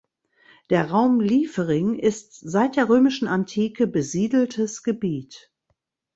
[0.71, 5.51] Der Raum Liefering ist seit der römischen Antike besiedeltes Gebiet.